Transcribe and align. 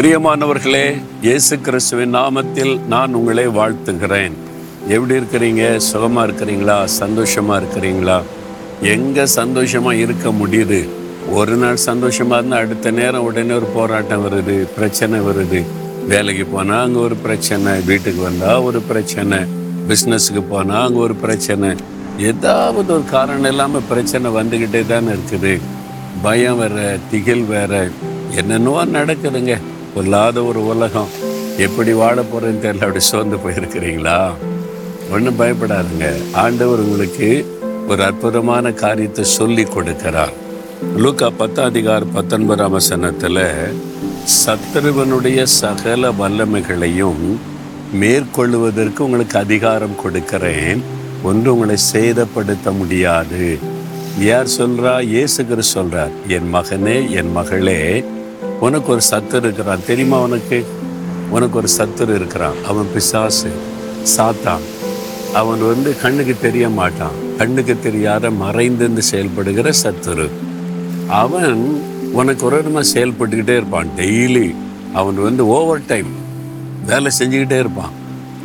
பிரியமானவர்களே 0.00 0.84
இயேசு 1.24 1.54
கிறிஸ்துவின் 1.64 2.14
நாமத்தில் 2.16 2.70
நான் 2.92 3.16
உங்களை 3.18 3.42
வாழ்த்துகிறேன். 3.56 4.34
எப்படி 4.94 5.14
இருக்கிறீங்க? 5.18 5.64
சுகமாக 5.76 6.22
இருக்கிறீங்களா? 6.26 6.76
சந்தோஷமாக 6.84 7.58
இருக்கிறீங்களா? 7.60 8.16
எங்கே 8.92 9.24
சந்தோஷமாக 9.34 10.00
இருக்க 10.04 10.30
முடியுது? 10.30 10.78
ஒரு 11.38 11.56
நாள் 11.62 11.80
சந்தோஷமாக 11.86 12.38
இருந்தால் 12.38 12.64
அடுத்த 12.64 12.90
நேரம் 12.90 13.26
உடனே 13.28 13.52
ஒரு 13.54 13.66
போராட்டம் 13.74 14.22
வருது 14.26 14.54
பிரச்சனை 14.76 15.18
வருது. 15.26 15.60
வேலைக்கு 16.12 16.46
போனால் 16.54 16.84
அங்கே 16.84 17.00
ஒரு 17.08 17.18
பிரச்சனை 17.26 17.74
வீட்டுக்கு 17.90 18.22
வந்தால் 18.28 18.62
ஒரு 18.68 18.80
பிரச்சனை 18.90 19.40
பிஸ்னஸுக்கு 19.90 20.44
போனால் 20.54 20.84
அங்கே 20.86 20.98
ஒரு 20.98 21.16
பிரச்சனை. 21.24 21.72
ஏதாவது 22.30 22.92
ஒரு 22.96 23.04
காரணம் 23.16 23.50
இல்லாமல் 23.52 23.88
பிரச்சனை 23.90 24.32
வந்துக்கிட்டே 24.38 24.82
தானே 24.94 25.12
இருக்குது. 25.16 25.52
பயம் 26.22 26.62
வேற 26.62 26.96
திகில் 27.10 27.44
வேற 27.44 27.90
என்னென்னவோ 28.40 28.84
நடக்குதுங்க. 28.96 29.54
பொல்லாத 29.94 30.44
ஒரு 30.44 30.66
உலகம். 30.66 31.10
எப்படி 31.66 31.92
வாழ 31.92 32.16
போகிறேன்னு 32.20 32.62
தெரியல 32.64 32.86
அப்படி 32.88 33.00
சோர்ந்து 33.00 33.36
போயிருக்கிறீங்களா? 33.36 34.18
ஒன்றும் 35.12 35.40
பயப்படாதுங்க. 35.40 36.08
ஆண்டவர் 36.32 36.78
உங்களுக்கு 36.78 37.30
ஒரு 37.88 38.02
அற்புதமான 38.02 38.72
காரியத்தை 38.72 39.24
சொல்லி 39.24 39.62
கொடுக்கிறார். 39.62 40.34
லூக்கா 40.96 41.28
பத்தாதிகார் 41.38 42.04
பத்தொன்பதாம் 42.12 42.70
வசனத்தில் 42.70 43.42
சத்ருவனுடைய 44.44 45.42
சகல 45.42 46.12
வல்லமைகளையும் 46.20 47.24
மேற்கொள்வதற்கு 47.92 49.04
உங்களுக்கு 49.04 49.38
அதிகாரம் 49.38 50.00
கொடுக்கிறேன். 50.02 50.82
ஒன்று 51.22 51.52
உங்களை 51.52 51.76
சேதப்படுத்த 51.92 52.76
முடியாது. 52.78 53.58
யார் 54.18 54.48
சொல்கிறா 54.58 54.94
இயேசுகர் 55.14 55.70
சொல்கிறார் 55.74 56.14
என் 56.36 56.48
மகனே 56.54 56.96
என் 57.10 57.32
மகளே 57.32 57.80
உனக்கு 58.60 58.92
ஒரு 58.92 59.00
சத்துரு 59.10 59.44
இருக்கிறான். 59.44 59.86
தெரியுமா 59.86 60.20
உனக்கு? 60.20 60.66
உனக்கு 61.30 61.56
ஒரு 61.56 61.68
சத்துரு 61.78 62.14
இருக்கிறான். 62.14 62.64
அவன் 62.68 62.86
பிசாசு 62.94 63.50
சாத்தான். 64.16 64.64
அவன் 65.34 65.66
வந்து 65.66 66.00
கண்ணுக்கு 66.00 66.36
தெரிய 66.40 66.68
மாட்டான். 66.68 67.16
கண்ணுக்கு 67.38 67.78
தெரியாத 67.82 68.30
மறைந்திருந்து 68.30 69.02
செயல்படுகிற 69.02 69.70
சத்துரு. 69.82 70.28
அவன் 71.08 71.82
உனக்கு 72.12 72.46
ஒரு 72.46 72.56
விதமாக 72.56 72.88
செயல்பட்டுக்கிட்டே 72.94 73.56
இருப்பான். 73.56 73.88
டெய்லி 73.96 74.54
அவன் 74.92 75.22
வந்து 75.22 75.46
ஓவர் 75.46 75.86
டைம் 75.86 76.06
வேலை 76.86 77.10
செஞ்சுக்கிட்டே 77.18 77.58
இருப்பான். 77.58 77.90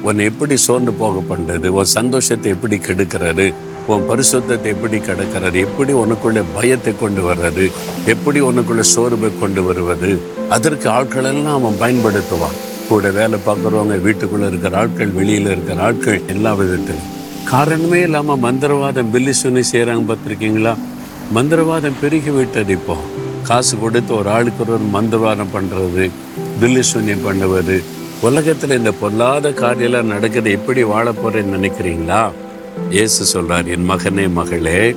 உன்னை 0.02 0.26
எப்படி 0.26 0.58
சோர்ந்து 0.58 0.94
போக 0.94 1.36
பண்ணுறது 1.36 1.68
உன் 1.68 1.86
சந்தோஷத்தை 1.86 2.52
எப்படி 2.52 2.78
கெடுக்கிறது? 2.78 3.54
உன் 3.88 4.10
பரிசுத்தத்தை 4.10 4.66
எப்படி 4.66 4.98
கடக்கிறது? 4.98 5.54
எப்படி 5.54 5.94
உனக்குள்ள 5.94 6.44
பயத்தை 6.54 6.94
கொண்டு 7.00 7.34
வர்றது? 7.34 7.72
எப்படி 8.06 8.42
உனக்குள்ள 8.42 8.80
சோர்வை 8.80 9.30
கொண்டு 9.40 9.64
வருவது? 9.64 10.22
அதற்கு 10.50 10.90
ஆட்கள் 10.90 11.24
எல்லாம் 11.24 11.66
அவன் 11.66 11.80
பயன்படுத்துவான். 11.80 12.58
கூட 12.90 13.10
வேலை 13.10 13.40
பார்க்குறவங்க 13.48 13.96
வீட்டுக்குள்ள 14.08 14.48
இருக்கிற 14.48 14.78
ஆட்கள் 14.78 15.12
வெளியில 15.12 15.52
இருக்கிற 15.52 15.82
ஆட்கள் 15.82 16.22
எல்லா 16.28 16.54
விதத்திலும். 16.54 17.12
காரணமே 17.46 18.02
இல்லாம 18.02 18.52
மந்திரவாதம் 18.52 19.12
பில்லி 19.12 19.34
சுனி 19.44 19.64
செய்யறாங்க 19.72 20.06
பார்த்துருக்கீங்களா? 20.12 20.76
மந்திரவாதம் 21.36 22.00
பெருகி 22.02 22.30
விட்டது 22.30 22.74
இப்போ. 22.74 22.96
காசு 23.44 23.80
கொடுத்து 23.80 24.16
ஒரு 24.16 24.30
ஆளுக்கு 24.30 24.74
ஒரு 24.74 24.82
மந்திரவாதம் 24.94 25.54
பண்றது 25.54 26.12
பில்லி 26.60 26.80
சூன்யம் 26.80 27.24
பண்ணுவது. 27.24 27.84
உலகத்தில் 28.22 28.78
இந்த 28.78 28.92
பொல்லாத 28.92 29.52
காரியெல்லாம் 29.52 30.06
நடக்குது. 30.06 30.52
எப்படி 30.52 30.84
வாழ 30.84 31.12
போகிறேன்னு 31.12 31.56
நினைக்கிறீங்களா? 31.58 32.32
இயேசு 32.90 33.22
சொல்றார் 33.34 33.66
என் 33.66 33.90
மகனே 33.90 34.32
மகளே 34.32 34.96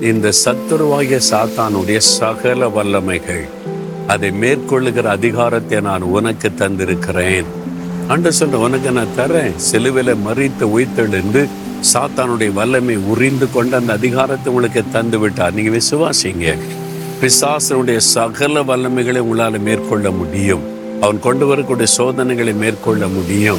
இந்த 0.00 0.32
சத்துருவாகிய 0.44 1.20
சாத்தானுடைய 1.30 1.98
சகல 1.98 2.68
வல்லமைகள் 2.68 3.44
அதை 4.06 4.30
மேற்கொள்ளுகிற 4.30 5.02
அதிகாரத்தை 5.02 5.80
நான் 5.80 6.02
உனக்கு 6.02 6.48
தந்திருக்கிறேன். 6.48 7.44
அன்று 8.08 8.32
சொல்ற 8.38 8.52
உனக்கு 8.52 8.90
நான் 8.90 9.14
தரேன் 9.16 9.54
சிலுவில 9.72 10.16
மறித்து 10.26 10.64
உயிர்த்தெழுந்து 10.78 11.46
சாத்தானுடைய 11.92 12.52
வல்லமை 12.52 12.96
உறிந்து 12.96 13.50
கொண்டு 13.50 13.76
அந்த 13.76 13.92
அதிகாரத்தை 13.92 14.52
உங்களுக்கு 14.52 14.84
தந்து 14.92 15.18
விட்டார். 15.18 15.54
நீங்க 15.54 15.78
விசுவாசிங்க. 15.78 16.56
பிசாசனுடைய 17.20 17.96
சகல 17.96 18.62
வல்லமைகளை 18.62 19.18
உங்களால் 19.18 19.60
மேற்கொள்ள 19.60 20.10
முடியும். 20.10 20.62
அவன் 21.00 21.20
கொண்டு 21.20 21.46
வரக்கூடிய 21.46 21.86
சோதனைகளை 21.86 22.54
மேற்கொள்ள 22.54 23.06
முடியும். 23.06 23.58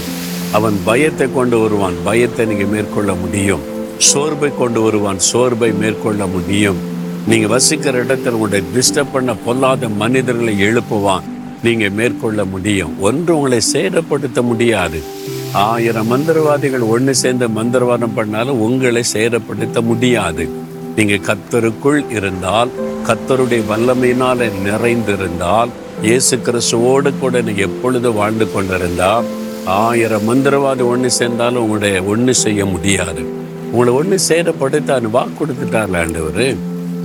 அவன் 0.52 0.78
பயத்தை 0.86 1.34
கொண்டு 1.34 1.60
வருவான். 1.60 1.94
பயத்தை 2.04 2.46
நீங்கள் 2.46 2.68
மேற்கொள்ள 2.68 3.14
முடியும். 3.14 3.62
சோர்வை 3.98 4.58
கொண்டு 4.58 4.82
வருவான். 4.82 5.20
சோர்வை 5.20 5.72
மேற்கொள்ள 5.72 6.26
முடியும். 6.26 6.76
நீங்கள் 7.28 7.50
வசிக்கிற 7.50 8.04
இடத்துல 8.04 8.30
உங்களை 8.30 8.64
டிஸ்டர்ப் 8.76 9.14
பண்ண 9.14 9.36
பொல்லாத 9.36 9.90
மனிதர்களை 9.90 10.64
எழுப்புவான். 10.64 11.22
நீங்கள் 11.64 11.90
மேற்கொள்ள 11.90 12.46
முடியும். 12.46 13.02
ஒன்று 13.02 13.36
உங்களை 13.38 13.62
சேதப்படுத்த 13.74 14.42
முடியாது. 14.42 15.02
ஆயிரம் 15.52 16.12
மந்திரவாதிகள் 16.12 16.88
ஒன்று 16.88 17.16
சேர்ந்து 17.16 17.48
மந்திரவாதம் 17.48 18.16
பண்ணாலும் 18.16 18.60
உங்களை 18.60 19.04
சேதப்படுத்த 19.14 19.82
முடியாது. 19.82 20.50
நீங்கள் 20.96 21.28
கத்தருக்குள் 21.30 22.10
இருந்தால் 22.10 22.70
கத்தருடைய 23.08 23.62
வல்லமையினால் 23.72 24.52
நிறைந்திருந்தால் 24.66 25.70
இயேசு 26.02 26.36
கிறிஸ்துவோடு 26.36 27.20
கூட 27.20 27.42
நீங்கள் 27.42 27.66
எப்பொழுது 27.66 28.12
வாழ்ந்து 28.12 28.52
கொண்டிருந்தால் 28.52 29.26
ஆயிரம் 29.66 30.28
மந்திரவாதி 30.30 30.88
ஒன்று 30.88 31.12
சேர்ந்தாலும் 31.12 31.62
உங்களுடைய 31.62 32.04
ஒன்று 32.04 32.34
செய்ய 32.34 32.66
முடியாது. 32.66 33.26
உங்களை 33.72 33.94
ஒன்று 33.94 34.20
சேதப்படுத்த 34.28 35.10
வாக்கு 35.10 35.46
கொடுத்துட்டார் 35.46 35.98
ஆண்டவர். 35.98 36.56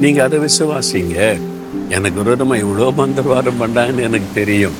நீங்கள் 0.00 0.25
அதை 0.25 0.38
விசுவாசிங்க. 0.38 1.38
எனக்கு 1.88 2.22
விரோதமாக 2.22 2.60
இவ்வளோ 2.60 2.88
மந்திரவாதம் 2.97 3.60
பண்ணாங்கன்னு 3.60 4.03
எனக்கு 4.03 4.26
தெரியும். 4.34 4.72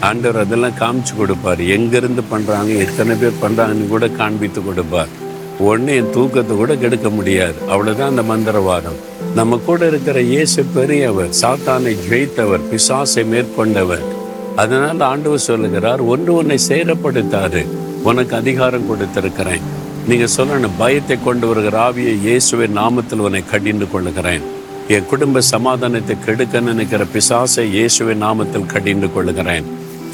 ஆண்டவர் 0.00 0.42
அதெல்லாம் 0.42 0.78
காமிச்சு 0.80 1.14
கொடுப்பார். 1.16 1.60
எங்கேருந்து 1.60 2.22
பண்ணுறாங்க 2.32 2.78
எத்தனை 2.78 3.16
பேர் 3.16 3.42
பண்ணுறாங்கன்னு 3.42 3.88
கூட 3.88 4.08
காண்பித்து 4.08 4.62
கொடுப்பார். 4.64 5.08
ஒன்று 5.60 5.96
என் 5.96 6.10
தூக்கத்தை 6.10 6.56
கூட 6.56 6.74
கெடுக்க 6.74 7.08
முடியாது. 7.08 7.54
அவ்வளோதான் 7.70 8.12
அந்த 8.14 8.22
மந்திரவாதம். 8.22 8.98
நம்ம 9.34 9.56
கூட 9.66 9.86
இருக்கிற 9.86 10.20
இயேசு 10.20 10.64
பெரியவர் 10.64 11.28
சாத்தானை 11.40 11.96
ஜெயித்தவர் 12.10 12.68
பிசாசை 12.70 13.24
மேற்கொண்டவர். 13.24 14.17
அதனால் 14.62 15.02
ஆண்டவர் 15.08 15.46
சொல்லுகிறார் 15.48 16.00
ஒன்று 16.12 16.30
ஒன்றை 16.38 16.58
சேரப்படுத்தாரு 16.68 17.62
உனக்கு 18.08 18.34
அதிகாரம் 18.42 18.88
கொடுத்திருக்கிறேன். 18.90 19.66
நீங்கள் 20.10 20.34
சொல்லணும் 20.36 20.78
பயத்தை 20.82 21.16
கொண்டு 21.26 21.46
வருகிற 21.50 21.76
ஆவியை 21.88 22.14
இயேசுவின் 22.26 22.78
நாமத்தில் 22.80 23.22
உன்னை 23.26 23.42
கடிந்து 23.52 23.86
கொள்ளுகிறேன். 23.92 24.44
என் 24.94 25.08
குடும்ப 25.10 25.40
சமாதானத்தை 25.54 26.14
கெடுக்க 26.26 26.60
நினைக்கிற 26.68 27.04
பிசாசை 27.14 27.64
இயேசுவின் 27.76 28.22
நாமத்தில் 28.26 28.70
கடிந்து 28.74 29.08
கொள்ளுகிறேன். 29.14 29.66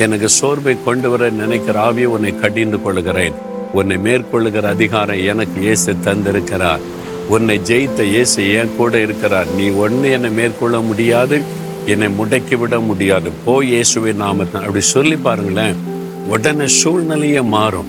எனக்கு 0.05 0.29
சோர்வை 0.39 0.75
கொண்டு 0.87 1.09
வர 1.13 1.31
நினைக்கிற 1.43 1.77
ஆவியை 1.89 2.09
உன்னை 2.15 2.33
கடிந்து 2.45 2.79
கொள்ளுகிறேன். 2.85 3.37
உன்னை 3.79 3.97
மேற்கொள்ளுகிற 4.07 4.67
அதிகாரம் 4.77 5.23
எனக்கு 5.33 5.59
இயேசு 5.67 5.91
தந்திருக்கிறார். 6.07 6.83
உன்னை 7.35 7.57
ஜெயித்த 7.69 8.03
இயேசு 8.15 8.41
என் 8.61 8.77
கூட 8.79 8.95
இருக்கிறார். 9.07 9.51
நீ 9.59 9.67
ஒன்று 9.85 10.09
என்னை 10.17 10.31
மேற்கொள்ள 10.41 10.79
முடியாது 10.91 11.37
என்னை 11.87 12.09
முடக்கி 12.09 12.59
விட 12.59 12.79
முடியாது. 12.79 13.31
போ 13.45 13.65
இயேசுவை 13.65 14.13
நாமத்தான் 14.13 14.61
அப்படி 14.61 14.81
சொல்லி 14.81 15.17
பாருங்களேன். 15.17 15.77
உடனே 16.29 16.67
சூழ்நிலையே 16.67 17.41
மாறும். 17.41 17.87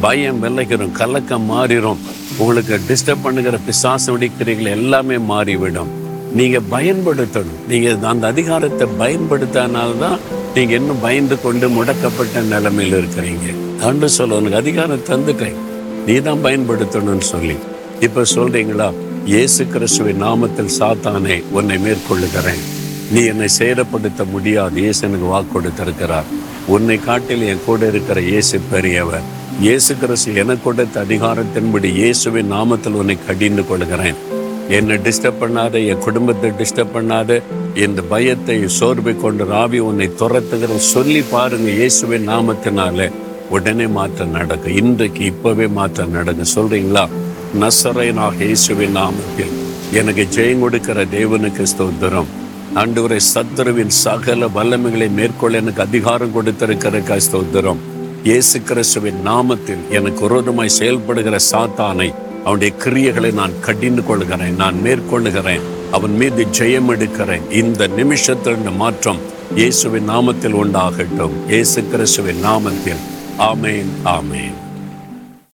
பயம் 0.00 0.42
விளைகிறோம் 0.42 0.92
கலக்கம் 0.92 1.50
மாறிடும் 1.50 1.96
உங்களுக்கு 2.38 2.80
டிஸ்டர்ப் 2.88 3.22
பண்ணுகிற 3.22 3.58
பிசாசு 3.66 4.18
வெடிக்கிறீர்கள். 4.18 4.70
எல்லாமே 4.70 5.18
மாறிவிடும். 5.18 5.88
நீங்க 6.34 6.60
பயன்படுத்தணும். 6.70 7.68
நீங்க 7.68 8.08
அந்த 8.08 8.26
அதிகாரத்தை 8.26 8.88
பயன்படுத்தினால்தான் 8.98 10.18
நீங்க 10.54 10.74
இன்னும் 10.74 11.00
பயந்து 11.00 11.40
கொண்டு 11.40 11.68
முடக்கப்பட்ட 11.68 12.42
நிலைமையில் 12.42 13.04
இருக்கிறீங்க. 13.04 13.82
அன்று 13.82 14.08
சொல்ல 14.08 14.34
உனக்கு 14.34 14.56
அதிகாரம் 14.56 15.04
தந்துட்டேன். 15.06 15.54
நீ 16.06 16.14
தான் 16.14 16.44
பயன்படுத்தணும்னு 16.44 17.20
சொல்லி. 17.20 17.56
இப்ப 18.00 18.22
சொல்றீங்களா? 18.34 18.92
இயேசு 19.24 19.66
கிறிஸ்துவின் 19.66 20.22
நாமத்தில் 20.22 20.70
சாத்தானே 20.78 21.42
உன்னை 21.50 21.76
மேற்கொள்ளுகிறேன். 21.76 22.77
நீ 23.12 23.20
என்னை 23.32 23.48
சேதப்படுத்த 23.58 24.22
முடியாது. 24.32 24.76
இயேசு 24.84 25.00
எனக்கு 25.06 25.28
வாக்கு 25.32 25.52
கொடுத்திருக்கிறார். 25.52 26.30
உன்னை 26.74 26.96
காட்டில் 27.08 27.44
என் 27.50 27.66
கூட 27.66 27.86
இருக்கிற 27.92 28.18
இயேசு 28.30 28.56
பெரியவர். 28.72 29.26
இயேசு 29.66 29.92
கிறிஸ்து 30.00 30.34
எனக்கு 30.40 30.64
கொடுத்த 30.66 31.04
அதிகாரத்தின்படி 31.04 31.88
இயேசுவின் 32.00 32.50
நாமத்தில் 32.54 32.98
உன்னை 33.02 33.16
கடிந்து 33.28 33.62
கொள்கிறேன். 33.68 34.18
என்னை 34.78 34.96
டிஸ்டர்ப் 35.06 35.40
பண்ணாத 35.42 35.74
என் 35.90 36.04
குடும்பத்தை 36.06 36.50
டிஸ்டர்ப் 36.60 36.94
பண்ணாத. 36.96 37.38
இந்த 37.84 38.02
பயத்தை 38.12 38.56
சோர்வை 38.78 39.14
கொண்டு 39.24 39.44
ராவி 39.52 39.78
உன்னை 39.88 40.08
துரத்துகிற 40.20 40.76
சொல்லி 40.94 41.22
பாருங்க 41.30 41.70
இயேசுவின் 41.80 42.28
நாமத்தினால. 42.32 43.08
உடனே 43.56 43.86
மாற்றம் 43.96 44.34
நடக்கும் 44.38 44.76
இன்றைக்கு 44.80 45.22
இப்பவே 45.32 45.68
மாற்றம் 45.78 46.14
நடக்கும் 46.18 46.52
சொல்றீங்களா? 46.56 47.04
நசரைனாக 47.62 48.44
இயேசுவின் 48.48 48.96
நாமத்தில். 49.00 49.54
எனக்கு 50.00 50.26
ஜெயம் 50.36 50.62
கொடுக்கிற 50.64 51.06
தேவனுக்கு 51.16 51.64
ஸ்தோத்திரம். 51.74 52.30
ஆண்டவரை 52.80 53.18
சத்துருவின் 53.34 53.92
சகல 54.04 54.46
வல்லமைகளை 54.46 55.10
மேற்கொள்ள 55.10 55.58
எனக்கு 55.58 55.82
அதிகாரம் 55.82 56.32
கொடுத்திருக்கிற 56.32 56.98
கஸ்தோத்திரம் 56.98 57.80
இயேசு 58.24 58.62
கிறிஸ்துவின் 58.62 59.20
நாமத்தில் 59.26 59.82
எனக்கு 59.90 60.20
விரோதமாய் 60.20 60.76
செயல்படுகிற 60.78 61.36
சாத்தானை 61.50 62.08
அவனுடைய 62.44 62.72
கிரியைகளை 62.84 63.32
நான் 63.32 63.60
கடிந்து 63.60 64.04
கொள்கிறேன் 64.04 64.54
நான் 64.54 64.78
மேற்கொள்ளுகிறேன் 64.84 65.66
அவன் 65.90 66.14
மீது 66.16 66.46
ஜெயம் 66.58 66.90
எடுக்கிறேன். 66.94 67.50
இந்த 67.50 67.86
நிமிஷத்தில் 67.86 68.70
மாற்றம் 68.76 69.20
இயேசுவின் 69.54 70.08
நாமத்தில் 70.08 70.58
உண்டாகட்டும். 70.62 71.36
இயேசு 71.48 71.84
கிறிஸ்துவின் 71.84 72.44
நாமத்தில். 72.44 73.02
ஆமேன் 73.38 73.92
ஆமேன். 74.04 74.56